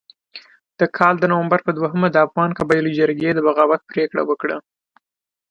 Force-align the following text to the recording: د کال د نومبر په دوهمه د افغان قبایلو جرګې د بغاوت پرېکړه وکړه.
د 0.79 0.81
کال 0.97 1.15
د 1.19 1.23
نومبر 1.33 1.59
په 1.67 1.71
دوهمه 1.77 2.07
د 2.11 2.17
افغان 2.25 2.51
قبایلو 2.59 2.95
جرګې 2.99 3.29
د 3.33 3.39
بغاوت 3.47 3.81
پرېکړه 3.91 4.21
وکړه. 4.25 4.57